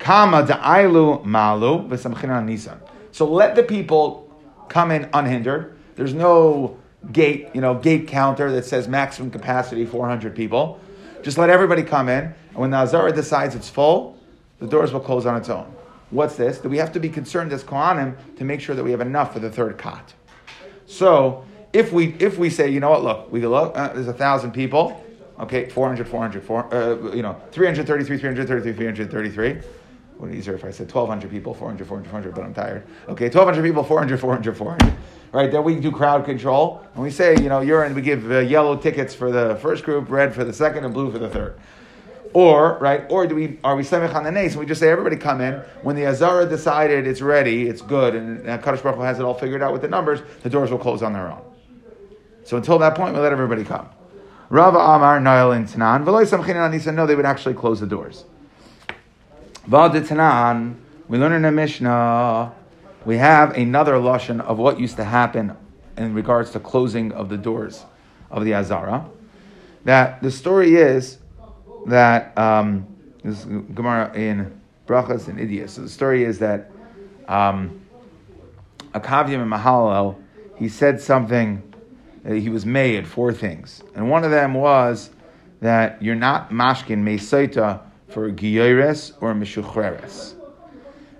[0.00, 2.80] Kama da'ailu malu v'samchina nisan.
[3.12, 4.28] So let the people
[4.68, 5.78] come in unhindered.
[5.94, 6.76] There's no
[7.12, 10.80] gate, you know, gate counter that says maximum capacity 400 people.
[11.22, 14.18] Just let everybody come in, and when the Azara decides it's full,
[14.58, 15.72] the doors will close on its own.
[16.10, 16.58] What's this?
[16.58, 19.32] Do we have to be concerned as Kohanim to make sure that we have enough
[19.32, 20.14] for the third cot?
[20.86, 24.12] So if we if we say, you know what, look, we look, uh, there's a
[24.12, 25.04] thousand people,
[25.40, 29.62] okay, 400, 400, four, uh, you know, 333, 333, 333
[30.18, 32.86] what easier if I said 1,200 people, 400, 400, 400, but I'm tired.
[33.08, 34.96] Okay, 1,200 people, 400, 400, 400.
[35.32, 36.84] Right, then we do crowd control.
[36.94, 39.84] And we say, you know, you're in, we give uh, yellow tickets for the first
[39.84, 41.58] group, red for the second, and blue for the third.
[42.36, 44.90] Or, right, or do we, are we semich on the nace and we just say,
[44.90, 45.54] everybody come in.
[45.80, 49.22] When the Azara decided it's ready, it's good, and uh, Kadosh Baruch Hu has it
[49.22, 51.40] all figured out with the numbers, the doors will close on their own.
[52.44, 53.88] So until that point, we let everybody come.
[54.50, 56.94] Rava Amar, Nail, and Tanan.
[56.94, 58.26] No, they would actually close the doors.
[59.66, 60.74] Vaditanan,
[61.08, 62.52] we learn in the Mishnah,
[63.06, 65.56] we have another lashon of what used to happen
[65.96, 67.86] in regards to closing of the doors
[68.30, 69.08] of the Azara.
[69.86, 71.16] That the story is
[71.86, 72.86] that um,
[73.22, 75.70] this is Gemara in Brachas and Idias.
[75.70, 76.70] So the story is that
[77.28, 77.80] um,
[78.92, 80.16] Akavyim and Mahalel,
[80.56, 81.62] he said something.
[82.26, 85.10] He was made four things, and one of them was
[85.60, 90.34] that you're not mashkin meisaita for Giyeres or Mishuchreres.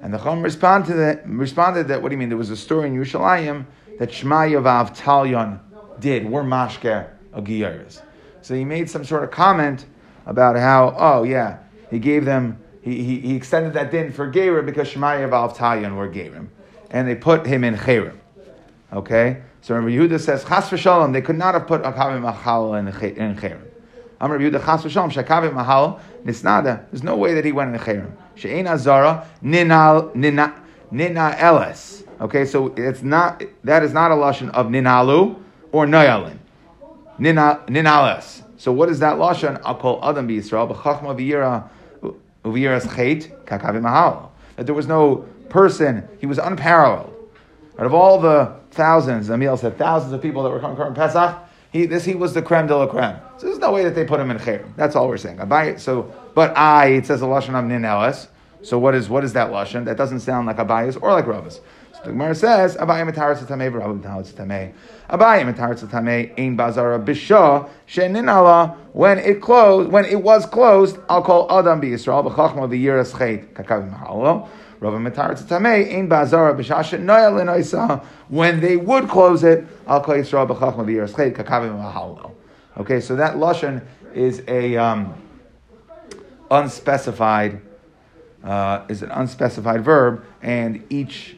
[0.03, 2.29] And the Chum responded, that, responded that, what do you mean?
[2.29, 3.67] There was a story in Yerushalayim
[3.99, 6.29] that Shema Yavav did.
[6.29, 8.03] We're Mashke a Giyeres.
[8.43, 9.87] So he made some sort of comment
[10.27, 11.59] about how, oh yeah,
[11.91, 16.09] he gave them, he, he, he extended that din for Gerim because Shemaya V'Avtalyon were
[16.09, 16.49] Gerim.
[16.91, 18.17] And they put him in Cherim.
[18.93, 19.43] Okay?
[19.63, 23.37] So remember, Yehuda says, Chas v'shalom, they could not have put Akavim Machal in, in
[23.37, 23.63] Cherim.
[24.21, 26.89] Amr Yehuda Chas v'shalom, Shakavim Mahal, Nisnada.
[26.91, 28.13] There's no way that he went in Cherim.
[28.37, 30.55] She'en Azara, Ninal, Nina,
[30.91, 32.05] Nina Eles.
[32.21, 35.39] Okay, so it's not, that is not a lashon of Ninalu
[35.73, 36.39] or Noyalin.
[37.19, 38.43] Nina, Ninales.
[38.57, 39.61] So what is that lashon?
[39.79, 41.69] Call Adam Yisrael, b'chachma v'yira,
[42.45, 44.33] v'yiras chet, kakavim mahal.
[44.57, 47.13] That there was no person, he was unparalleled.
[47.79, 51.37] Out of all the thousands, Emil said thousands of people that were from Pesach,
[51.73, 53.17] he, this he was the creme de la creme.
[53.37, 54.65] So there's no way that they put him in Cher.
[54.77, 55.39] That's all we're saying.
[55.39, 58.29] Abai, so, but I, it says a lashon of Ninelis.
[58.63, 59.85] So what is what is that lashon?
[59.85, 61.61] That doesn't sound like Abayas or like Ravas.
[62.07, 64.73] The Gemara says Abayim mitaris tamei v'Rabbi mitaris tamei.
[65.11, 70.99] Abayim mitaris tamei ein bazara b'shah sheninala when it closed when it was closed.
[71.09, 74.49] I'll call Adam b'Yisrael b'chachma v'yiras chet kakav mahalo.
[74.79, 78.05] Rabbi Matar Tamei, Ein Bazara B'Shasha Noya Lenoisa.
[78.29, 82.33] When they would close it, I'll call Yisrael B'Chachma V'Yiras Chet Kakavim Mahalo.
[82.77, 83.83] Okay, so that lashon
[84.15, 85.15] is a um,
[86.51, 87.63] unspecified
[88.45, 91.36] uh, is an unspecified verb, and each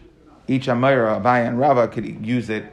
[0.48, 2.64] each Amira, Abaya, and Rava could use it.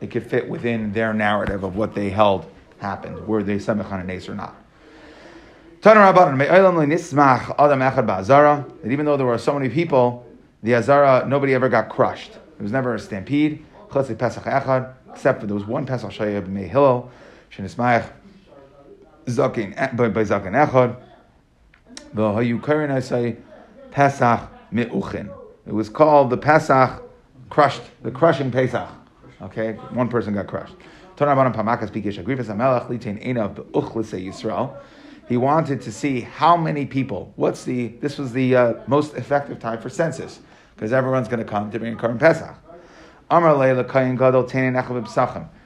[0.00, 2.46] It could fit within their narrative of what they held
[2.78, 4.54] happened, were they Samech on an ace or not.
[5.80, 5.96] That
[8.84, 10.26] even though there were so many people,
[10.62, 12.32] the Azara, nobody ever got crushed.
[12.32, 17.10] There was never a stampede, except for there was one Pesach Shayab Mei Hillel,
[19.26, 20.96] Zakin eh, by Zakin Echad.
[22.14, 23.36] V'hayu Karen I say
[23.90, 24.40] Pesach
[24.70, 25.32] Me'uchin.
[25.66, 27.02] It was called the Pesach
[27.52, 28.88] crushed, the crushing Pesach.
[29.42, 30.74] Okay, one person got crushed.
[35.28, 37.32] He wanted to see how many people.
[37.36, 37.88] What's the?
[37.88, 40.40] This was the uh, most effective time for census
[40.74, 42.56] because everyone's going to come to bring a Korban Pesach.
[43.30, 43.54] Amar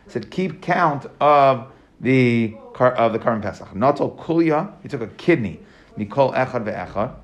[0.08, 1.70] said keep count of
[2.00, 3.68] the of the Korban Pesach.
[3.74, 5.60] Natol Kulya he took a kidney.
[5.96, 7.14] Echad ve'Echad.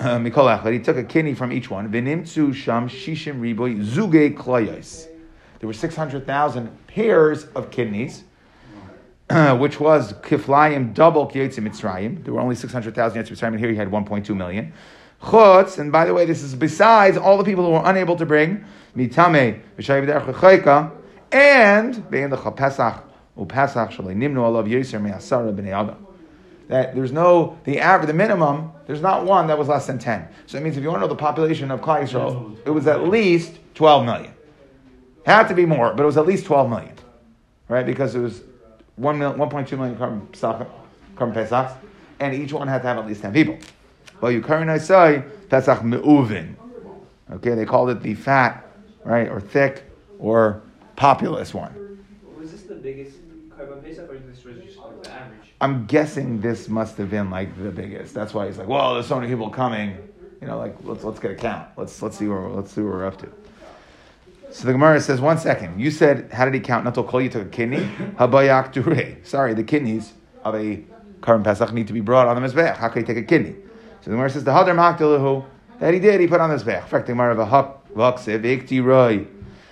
[0.00, 1.92] He took a kidney from each one.
[1.92, 5.08] Sham shishim riboy zuge klayos.
[5.60, 8.24] There were six hundred thousand pairs of kidneys.
[9.56, 12.22] which was Kiflayim double Kiyetzi Mitzrayim.
[12.24, 14.72] There were only 600,000 Yetzi Mitzrayim, and here he had 1.2 million.
[15.22, 18.26] Chutz, and by the way, this is besides all the people who were unable to
[18.26, 20.92] bring Mitame, V'shayim
[21.32, 23.02] and being the Chapesach,
[23.38, 26.03] Upesach, Shalei Nimnu Alav Yeser Me'asara B'nei Adam.
[26.74, 30.26] That there's no, the average, the minimum, there's not one that was less than 10.
[30.46, 32.88] So it means if you want to know the population of Klal Yisrael, it was
[32.88, 34.34] at least 12 million.
[35.24, 36.96] Had to be more, but it was at least 12 million.
[37.68, 37.86] Right?
[37.86, 38.42] Because it was
[38.96, 41.76] 1 million, 1.2 million Korban Pesachs,
[42.18, 43.56] and each one had to have at least 10 people.
[44.20, 46.56] Well, you currently say Pesach Me'uvin.
[47.34, 48.68] Okay, they called it the fat,
[49.04, 49.84] right, or thick,
[50.18, 50.60] or
[50.96, 52.04] populous one.
[52.36, 53.18] Was this the biggest
[53.56, 55.43] carbon Pesach, or this was just like the average?
[55.64, 58.12] I'm guessing this must have been like the biggest.
[58.12, 59.96] That's why he's like, well, there's so many people coming.
[60.42, 61.66] You know, like let's let's get a count.
[61.78, 63.32] Let's let's see where let's see where we're up to.
[64.50, 65.80] So the Gemara says, one second.
[65.80, 66.84] You said, how did he count?
[66.84, 67.78] Not call you took a kidney.
[68.18, 69.16] Habayak dure.
[69.24, 70.12] Sorry, the kidneys
[70.44, 70.84] of a
[71.22, 72.76] Korban Pesach need to be brought on the Mizbech.
[72.76, 73.56] How can he take a kidney?
[74.02, 75.46] So the Gemara says, the Hadar Makdalahu,
[75.80, 76.82] that he did, he put on the Mizbech.
[76.82, 79.26] In fact, the Gemara a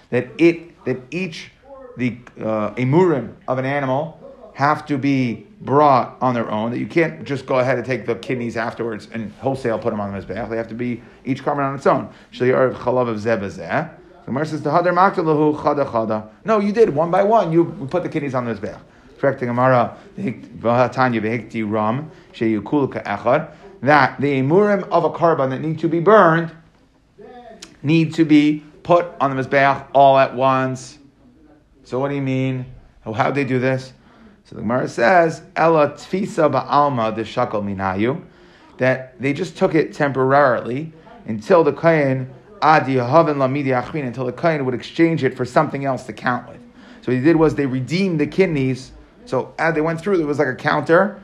[0.09, 1.51] that it, that each,
[1.99, 4.19] the uh, emurim of an animal
[4.55, 8.05] have to be brought on their own, that you can't just go ahead and take
[8.05, 10.51] the kidneys afterwards and wholesale put them on the Mizbech.
[10.51, 12.09] They have to be each carbon on its own.
[12.33, 13.91] Shali Chalav of Zebazeh.
[14.27, 17.53] Gemara says, "Tahadar maktalahu chada chada." No, you did one by one.
[17.53, 18.79] You put the kidneys on the mizbeach.
[19.19, 19.97] Correct the Gemara.
[20.19, 23.49] V'hatanya v'hikti ram sheyukul ka'echad.
[23.83, 26.53] That the emurim of a korban that need to be burned
[27.83, 30.99] need to be put on the mizbeach all at once.
[31.85, 32.67] So what do you mean?
[33.05, 33.93] How do they do this?
[34.53, 38.21] So the Gemara says, "Ella tfisa ba'alma de shakal minayu,"
[38.77, 40.93] that they just took it temporarily
[41.27, 42.29] until the kohen
[42.61, 46.61] Adi Lamidi Achrin until the Kain would exchange it for something else to count with.
[47.01, 48.93] So what he did was they redeemed the kidneys.
[49.25, 51.19] So as they went through, there was like a counter,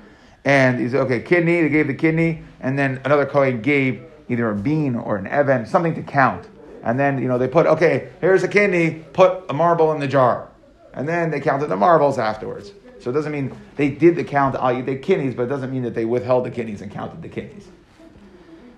[0.47, 4.51] and he said, okay, kidney, they gave the kidney, and then another Kohen gave either
[4.51, 6.49] a bean or an Evan, something to count.
[6.83, 10.09] And then, you know, they put, okay, here's a kidney, put a marble in the
[10.09, 10.49] jar.
[10.95, 12.73] And then they counted the marbles afterwards.
[13.01, 14.57] So it doesn't mean they did the count,
[14.87, 17.69] they kidneys, but it doesn't mean that they withheld the kidneys and counted the kidneys.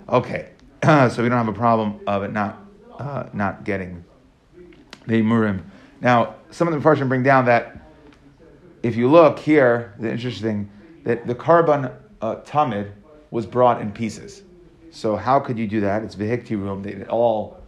[0.08, 0.50] Okay.
[0.82, 2.58] so we don't have a problem of it not
[2.98, 4.04] uh, not getting
[5.06, 5.62] the murim.
[6.00, 7.76] Now, some of the Farshim bring down that
[8.82, 10.70] if you look here, the interesting
[11.04, 12.92] that the carbon uh, tamid
[13.30, 14.42] was brought in pieces.
[14.90, 16.02] So how could you do that?
[16.02, 16.82] It's vehikti room.
[16.82, 17.60] They all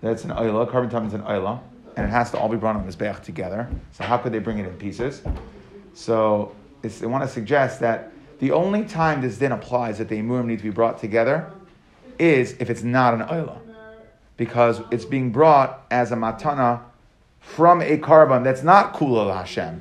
[0.00, 0.70] that's an oila.
[0.70, 1.60] Carbon tam is an oila,
[1.96, 3.68] and it has to all be brought on this mizbeach together.
[3.92, 5.22] So how could they bring it in pieces?
[5.98, 10.44] So they want to suggest that the only time this din applies that the imurim
[10.44, 11.50] need to be brought together
[12.20, 13.58] is if it's not an oila,
[14.36, 16.82] because it's being brought as a matana
[17.40, 19.80] from a korban that's not kula Hashem.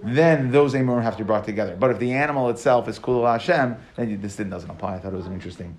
[0.00, 1.74] Then those imurim have to be brought together.
[1.74, 4.94] But if the animal itself is kula Hashem, then this din doesn't apply.
[4.94, 5.76] I thought it was an interesting.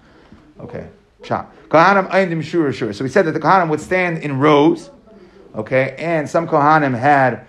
[0.59, 0.89] Okay.
[1.23, 1.55] Shot.
[1.69, 2.09] Kohanim
[2.43, 2.93] shura shura.
[2.93, 4.89] So we said that the Kohanim would stand in rows,
[5.55, 7.45] okay, and some Kohanim had,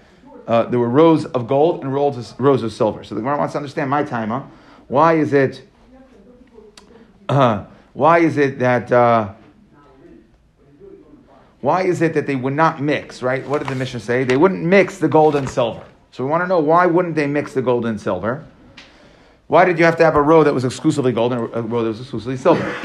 [0.50, 3.04] uh, there were rows of gold and rows of, rows of silver.
[3.04, 4.44] So the Gemara wants to understand my timer.
[4.88, 5.62] Why is it,
[7.28, 9.32] uh, why is it that, uh,
[11.60, 13.46] why is it that they would not mix, right?
[13.46, 14.24] What did the Mishnah say?
[14.24, 15.84] They wouldn't mix the gold and silver.
[16.10, 18.44] So we want to know why wouldn't they mix the gold and silver?
[19.46, 21.84] Why did you have to have a row that was exclusively gold and a row
[21.84, 22.60] that was exclusively silver?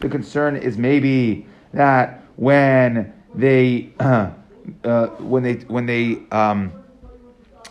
[0.00, 4.30] The concern is maybe that when they uh,
[4.84, 6.72] uh, when they when they um,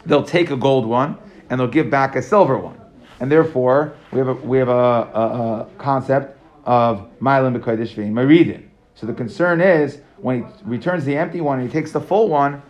[0.06, 1.18] they'll take a gold one
[1.50, 2.80] and they'll give back a silver one,
[3.20, 8.14] and therefore we have a, we have a, a, a concept of Milan B'Kodesh Vein
[8.14, 8.64] Maridin.
[8.96, 12.30] So the concern is when he returns the empty one and he takes the full
[12.30, 12.62] one,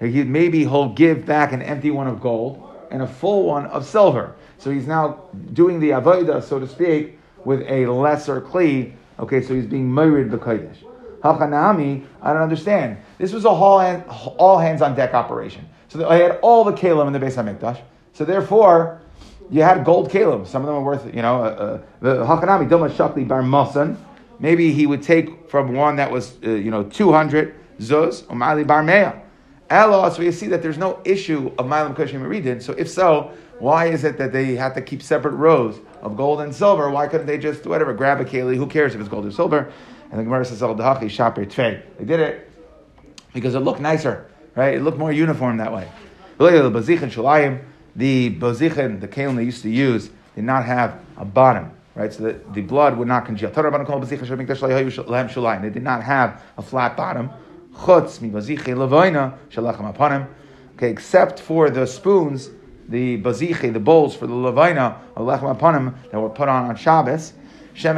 [0.00, 3.84] he, maybe he'll give back an empty one of gold and a full one of
[3.84, 4.34] silver.
[4.58, 8.94] So he's now doing the avodah, so to speak, with a lesser kli.
[9.18, 10.78] Okay, so he's being married b'kodesh.
[11.24, 12.98] Hachanami, I don't understand.
[13.16, 13.80] This was a all,
[14.38, 15.66] all hands on deck operation.
[15.88, 17.80] So I had all the kalim in the Beis Hamikdash.
[18.12, 19.00] So therefore,
[19.50, 20.46] you had gold kalim.
[20.46, 23.96] Some of them are worth, you know, uh, uh, the Hachanami Dilma Shakli Bar Masan.
[24.38, 28.64] Maybe he would take from one that was, uh, you know, 200 zuz, or Mali
[28.64, 29.12] Bar Mea.
[29.70, 32.62] Elo, so you see that there's no issue of Milam Kushim Meridin.
[32.62, 36.42] So if so, why is it that they have to keep separate rows of gold
[36.42, 36.90] and silver?
[36.90, 38.56] Why couldn't they just, whatever, grab a keli?
[38.56, 39.72] Who cares if it's gold or silver?
[40.14, 42.48] And the Gemara says, They did it
[43.32, 44.74] because it looked nicer, right?
[44.74, 45.90] It looked more uniform that way.
[46.38, 47.64] The bozichin,
[47.96, 52.12] the bazichin, the kalim they used to use, did not have a bottom, right?
[52.12, 53.50] So that the blood would not congeal.
[53.50, 53.60] They
[55.70, 57.30] did not have a flat bottom.
[57.74, 60.28] Chutz mibaziche levoina shalachem apanim.
[60.76, 62.50] Okay, except for the spoons,
[62.88, 67.32] the baziche, the bowls for the levoina of lechem that were put on on Shabbos.
[67.74, 67.90] Because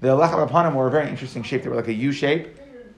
[0.00, 1.62] the lechem apanim were a very interesting shape.
[1.62, 2.56] They were like a U shape.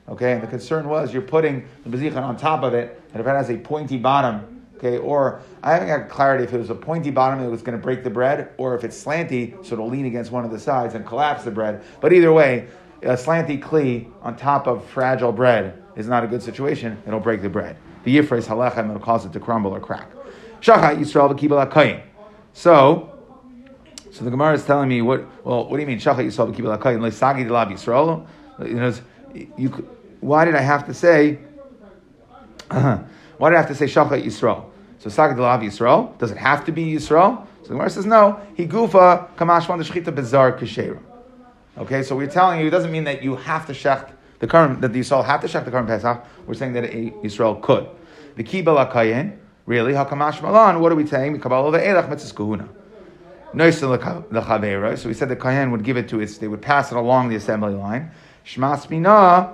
[0.09, 3.27] Okay, and the concern was you're putting the bazicha on top of it, and if
[3.27, 6.77] it has a pointy bottom, okay, or I haven't got clarity if it was a
[6.77, 9.89] pointy bottom that was going to break the bread, or if it's slanty, so it'll
[9.89, 11.83] lean against one of the sides and collapse the bread.
[12.01, 12.69] But either way,
[13.03, 17.03] a slanty kli on top of fragile bread is not a good situation.
[17.07, 17.77] It'll break the bread.
[18.05, 20.13] The yifres halechem it'll cause it to crumble or crack.
[20.63, 22.03] Yisrael.
[22.53, 23.16] So,
[24.17, 25.27] so the Gemara is telling me what?
[25.45, 27.01] Well, what do you mean Shachat Yisrael v'kibel akayin?
[27.01, 28.27] Leisagi delav Yisrael.
[28.67, 28.95] You know,
[29.59, 29.69] you.
[30.21, 31.39] Why did I have to say?
[32.71, 34.71] why did I have to say Shachat Yisrael?
[35.01, 36.17] So Sagi delav Yisrael.
[36.17, 37.47] Does it have to be Yisrael?
[37.61, 38.41] So the Gemara says no.
[38.55, 40.99] He gufa kamashvan the shechita bezar keshera.
[41.77, 44.81] Okay, so we're telling you it doesn't mean that you have to shecht the korban
[44.81, 46.25] that the Yisrael have to shecht the korban Pesach.
[46.47, 47.87] We're saying that a Yisrael could.
[48.37, 50.81] The kibel akayin, really hakamash malan.
[50.81, 51.39] What are we saying?
[51.39, 52.69] Kabbalah ve'elach mitzvah kahuna.
[53.53, 56.39] So we said the kayan would give it to its.
[56.39, 58.11] They would pass it along the assembly line.
[58.45, 59.53] Shmas mina.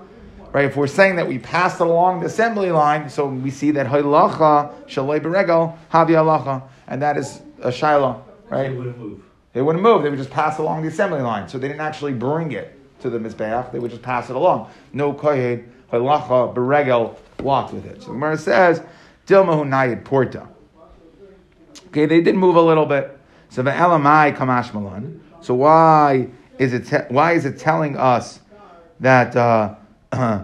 [0.52, 3.70] Right, if we're saying that we pass it along the assembly line, so we see
[3.70, 8.70] that haylacha shalei beregel havi halacha, and that is a shiloh, right?
[8.70, 9.22] It wouldn't move.
[9.54, 10.02] They wouldn't move.
[10.02, 11.48] They would just pass along the assembly line.
[11.48, 13.72] So they didn't actually bring it to the Mizbeach.
[13.72, 14.70] They would just pass it along.
[14.92, 18.02] No kohen, halacha, beregel, walked with it.
[18.02, 18.82] So the Gemara says,
[19.26, 20.48] Dilmahu nayid porta.
[21.86, 23.18] Okay, they did move a little bit.
[23.52, 25.20] So the elamai kamash malan.
[25.42, 28.40] So why is it, te- why is it telling us
[29.00, 29.74] that, uh,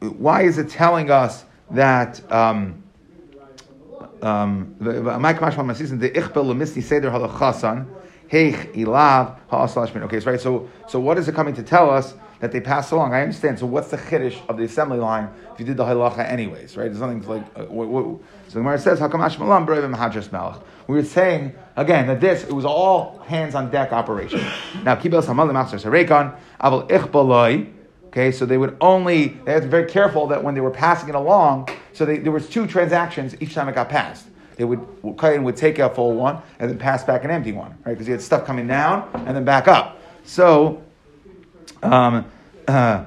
[0.00, 2.82] why is it telling us that, um,
[4.20, 4.98] um, okay,
[10.18, 10.40] right.
[10.40, 13.14] So, so what is it coming to tell us that they pass along?
[13.14, 13.58] I understand.
[13.58, 16.84] So, what's the chiddush of the assembly line if you did the halacha anyways, right?
[16.84, 17.42] There's nothing like.
[17.56, 18.04] Uh, what, what,
[18.48, 22.52] so the Gemara says, "Hakamash malam mahadras melech." We were saying again that this it
[22.52, 24.40] was all hands on deck operation.
[24.84, 27.72] now, kibel samal master sarekon aval ichbaloi.
[28.08, 30.70] Okay, so they would only they had to be very careful that when they were
[30.70, 34.26] passing it along, so they, there was two transactions each time it got passed.
[34.56, 34.86] They would
[35.18, 37.92] Kayan would take a full one and then pass back an empty one, right?
[37.92, 40.00] Because he had stuff coming down and then back up.
[40.24, 40.82] So,
[41.92, 42.24] um,
[42.66, 43.04] uh,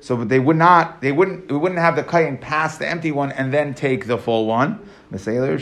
[0.00, 3.32] so they would not, they wouldn't, we wouldn't have the kayin pass the empty one
[3.32, 4.78] and then take the full one.
[5.10, 5.20] Right?
[5.20, 5.52] So it's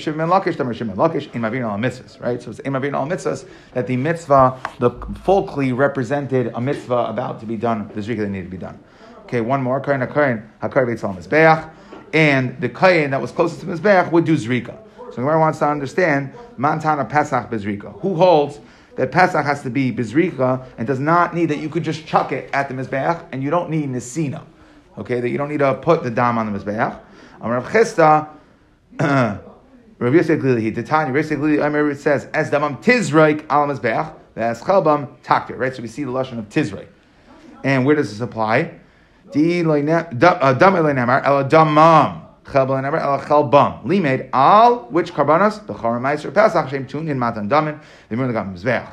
[2.61, 4.91] imavin al mitzvahs that the mitzvah, the
[5.23, 8.57] full kli represented a mitzvah about to be done, the zrika that needed to be
[8.57, 8.79] done.
[9.25, 9.81] Okay, one more.
[9.81, 11.71] Kayin hakayin hakayin beitzal mizbeach,
[12.13, 14.77] and the kayin that was closest to mizbeach would do zrika.
[15.13, 18.01] So Gemara wants to understand Mantana Pesach Bezrika.
[18.01, 18.61] Who holds
[18.97, 22.33] that Pesach has to be Bezrika and does not need that you could just chuck
[22.33, 24.45] it at the Mizbeach and you don't need Nisina.
[24.99, 26.99] Okay, that you don't need to put the dam on the Mizbeach.
[27.41, 28.29] Rav Chisda,
[29.99, 34.15] Rav Yosef Glili, the Tanya, Rav Yosef Glili, it says, as damam tizraik al Mizbeach,
[34.37, 35.75] as chalbam taktir, right?
[35.75, 36.89] So we see the Lashon of tizraik.
[37.65, 38.79] And where does this apply?
[39.33, 42.22] Di uh, dam el damam.
[42.45, 43.85] Chelbal never el chelbam.
[43.85, 48.93] Limed al which karbanas the charamaiser pesach shem tun in matan damin the gam mizbeach.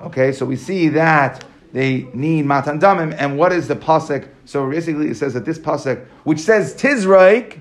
[0.00, 4.28] Okay, so we see that they need matan damim, and what is the pasuk?
[4.44, 7.60] So basically, it says that this pasuk, which says tizraik,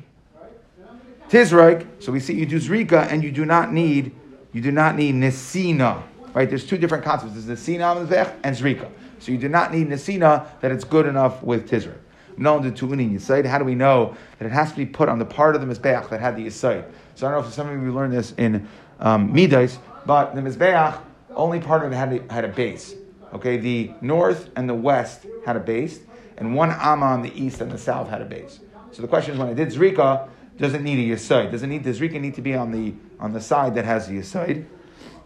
[1.29, 1.85] tizraik.
[1.99, 4.15] So we see you do zrika, and you do not need
[4.53, 6.01] you do not need nesina.
[6.33, 6.49] Right?
[6.49, 7.33] There's two different concepts.
[7.33, 7.95] There's nesina
[8.43, 8.89] and zrika.
[9.19, 11.99] So you do not need nesina that it's good enough with tizraik
[12.38, 13.45] known to tu'unin yisaid.
[13.45, 15.67] How do we know that it has to be put on the part of the
[15.67, 16.86] mizbeach that had the yisaid?
[17.15, 18.67] So I don't know if some of you learned this in
[18.99, 20.99] um, Midas, but the mizbeach
[21.36, 22.95] only part of it had a, had a base.
[23.33, 25.99] Okay, the north and the west had a base,
[26.38, 28.59] and one amma on the east and the south had a base.
[28.91, 31.51] So the question is, when I did zrika, does it need a yisaid?
[31.51, 34.07] Does it need does zrika need to be on the on the side that has
[34.07, 34.65] the yisaid?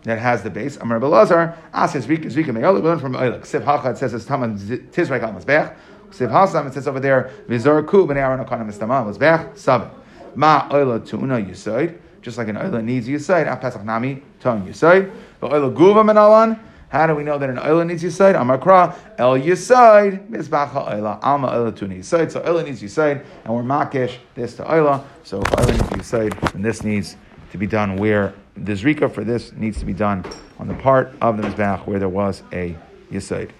[0.03, 0.77] That has the base.
[0.77, 3.41] Amar Belazar, asks Zrika, Zrika Me'olik, we learn from Oilik.
[3.41, 5.75] Siv Hacha, it says, it's Taman Tizraik al Mizbech.
[6.11, 9.89] Siv Hasam, it says over there, Vizor Ku, Ben Aaron Okana Mistama, Mizbech, Sabin.
[10.35, 15.11] Ma Oila Tu'una Yisoid, just like an Oila needs Yisoid, Af Pesach Nami, Ton Yisoid.
[15.39, 18.33] But Oila Guva Menalan, how do we know that an oila needs yisaid?
[18.33, 22.31] Amakra el yisaid mizbacha oila alma oila tuni yisaid.
[22.31, 25.03] So oila needs yisaid, and we're makish this to oila.
[25.23, 27.15] So oila needs yisaid, then this needs
[27.51, 30.25] to be done where the zrika for this needs to be done
[30.57, 32.75] on the part of the mizbach where there was a
[33.11, 33.51] yisaid.